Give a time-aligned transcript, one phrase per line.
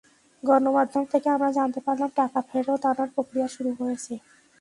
[0.43, 4.13] গণমাধ্যম থেকে আমরা জানতে পারলাম, টাকা ফেরত আনার প্রক্রিয়া শুরু হয়েছে।